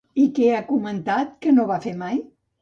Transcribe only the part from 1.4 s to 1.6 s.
que